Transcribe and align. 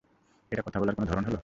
এটা 0.51 0.61
কথা 0.61 0.77
বলার 0.79 0.95
কোনো 0.95 1.07
ধরণ 1.07 1.23
হলো? 1.25 1.39